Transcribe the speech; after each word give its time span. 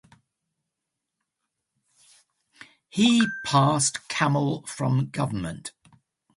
He 2.89 3.27
passed 3.45 4.07
Kamel 4.09 4.63
from 4.65 5.11
Govt. 5.11 5.73